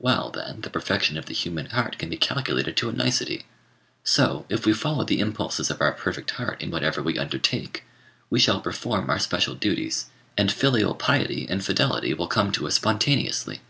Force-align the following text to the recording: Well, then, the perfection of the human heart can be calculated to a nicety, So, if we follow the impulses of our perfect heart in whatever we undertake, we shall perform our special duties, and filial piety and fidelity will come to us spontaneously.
Well, 0.00 0.30
then, 0.32 0.62
the 0.62 0.68
perfection 0.68 1.16
of 1.16 1.26
the 1.26 1.32
human 1.32 1.66
heart 1.66 1.96
can 1.96 2.10
be 2.10 2.16
calculated 2.16 2.76
to 2.78 2.88
a 2.88 2.92
nicety, 2.92 3.46
So, 4.02 4.44
if 4.48 4.66
we 4.66 4.72
follow 4.72 5.04
the 5.04 5.20
impulses 5.20 5.70
of 5.70 5.80
our 5.80 5.92
perfect 5.92 6.32
heart 6.32 6.60
in 6.60 6.72
whatever 6.72 7.00
we 7.04 7.20
undertake, 7.20 7.84
we 8.30 8.40
shall 8.40 8.60
perform 8.60 9.08
our 9.08 9.20
special 9.20 9.54
duties, 9.54 10.06
and 10.36 10.50
filial 10.50 10.96
piety 10.96 11.46
and 11.48 11.64
fidelity 11.64 12.12
will 12.14 12.26
come 12.26 12.50
to 12.50 12.66
us 12.66 12.74
spontaneously. 12.74 13.60